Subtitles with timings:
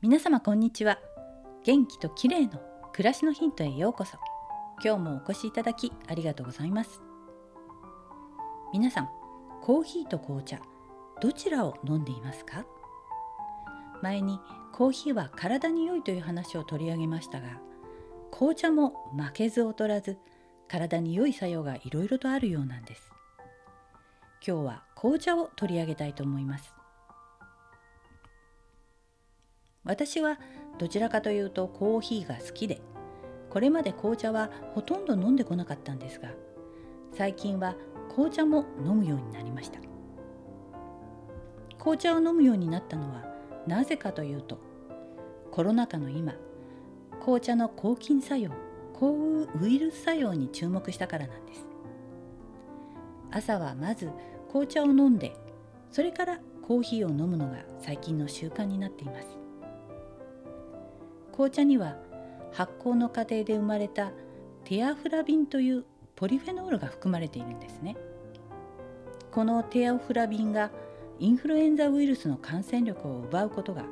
[0.00, 1.00] 皆様こんにちは。
[1.64, 2.60] 元気と綺麗の
[2.92, 4.16] 暮らしのヒントへようこそ。
[4.80, 7.02] 今日もお越しいただきありがとうございます。
[8.72, 9.08] 皆さん
[9.60, 10.60] コーヒーと紅茶
[11.20, 12.64] どちらを飲んでいますか？
[14.00, 14.38] 前に
[14.72, 17.58] コーヒーは体に良いという話を取り上げましたが
[18.30, 20.16] 紅茶も負けず劣らず
[20.68, 23.10] 体に良い作用がいろいろとあるようなんです。
[24.46, 26.72] 今日は紅茶を取り上げたいと思います。
[29.88, 30.38] 私は
[30.78, 32.82] どちらかというとコーヒーが好きで
[33.48, 36.28] これまで紅茶はほとんど飲んでこなかったんですが
[37.12, 37.74] 最近は
[38.14, 39.80] 紅茶も飲むようになりました。
[41.78, 43.24] 紅茶を飲むようになったのは
[43.66, 44.60] なぜかというと
[45.50, 46.34] コロナ禍の今
[47.20, 48.50] 紅茶の抗菌作用
[48.92, 51.64] 抗ウイルス作用に注目したからなんです。
[53.30, 54.10] 朝はまず
[54.48, 55.34] 紅茶を飲んで
[55.90, 59.37] それからコーヒーを飲むのが最近の習慣になっています。
[61.38, 61.94] 紅茶には
[62.50, 64.10] 発酵の過程で生まれた
[64.64, 65.84] テアフラビンという
[66.16, 67.96] ポリフェノールが含まれているんですね。
[69.30, 70.72] このテアフラビンが
[71.20, 73.84] インフルエンザウイルスの感染力を奪うことが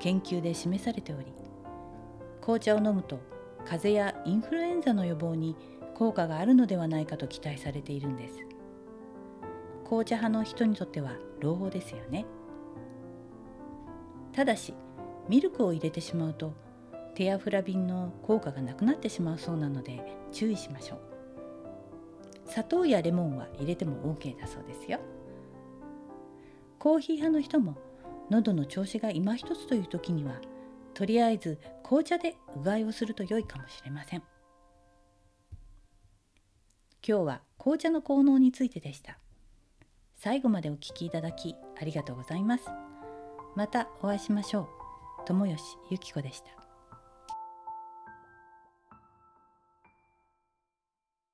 [0.00, 1.26] 研究で示されており
[2.40, 3.20] 紅茶を飲むと
[3.64, 5.54] 風邪やインフルエンザの予防に
[5.94, 8.34] 効果があるのではないかと期待されているんです。
[9.84, 12.26] 紅茶派の人にとっては朗報ですよね。
[14.32, 14.74] ただし
[15.28, 16.54] ミルクを入れてしまうと
[17.14, 21.00] テアフラビンの効果がなくなってしまうそうなので注意しましょう。
[22.46, 25.00] 砂糖やレモンは入れても OK だそうですよ。
[26.78, 27.78] コーヒー派の人も
[28.30, 30.40] 喉の調子が今一つという時には
[30.92, 34.22] とりあえず紅茶でうがいをすると良いかもしれません。
[37.06, 39.18] 今日は紅茶の効能についてでした。
[40.16, 42.64] 最後までお聴きいただきありがとうございます。
[43.54, 44.83] またお会いしましょう。
[45.26, 46.63] 友吉ゆき子でした。